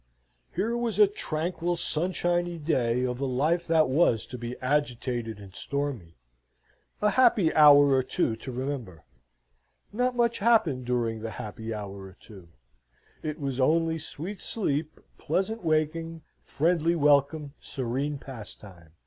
Here 0.55 0.75
was 0.75 0.97
a 0.97 1.05
tranquil, 1.05 1.75
sunshiny 1.75 2.57
day 2.57 3.03
of 3.03 3.21
a 3.21 3.25
life 3.25 3.67
that 3.67 3.87
was 3.87 4.25
to 4.25 4.35
be 4.39 4.57
agitated 4.57 5.37
and 5.37 5.53
stormy 5.53 6.15
a 7.03 7.11
happy 7.11 7.53
hour 7.53 7.91
or 7.91 8.01
two 8.01 8.35
to 8.37 8.51
remember. 8.51 9.03
Not 9.93 10.15
much 10.15 10.39
happened 10.39 10.85
during 10.85 11.19
the 11.19 11.29
happy 11.29 11.71
hour 11.71 12.01
or 12.03 12.17
two. 12.19 12.47
It 13.21 13.39
was 13.39 13.59
only 13.59 13.99
sweet 13.99 14.41
sleep, 14.41 14.99
pleasant 15.19 15.63
waking, 15.63 16.23
friendly 16.45 16.95
welcome, 16.95 17.53
serene 17.59 18.17
pastime. 18.17 18.93